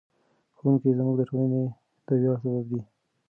ښوونکي 0.57 0.89
زموږ 0.97 1.15
د 1.17 1.21
ټولنې 1.29 1.63
د 2.05 2.07
ویاړ 2.19 2.37
سبب 2.43 2.65
دي. 2.71 2.81